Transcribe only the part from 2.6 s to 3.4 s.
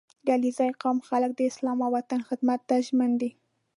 ته ژمن دي.